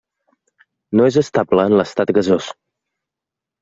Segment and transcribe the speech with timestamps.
[1.01, 2.53] No és estable en l'estat gasós.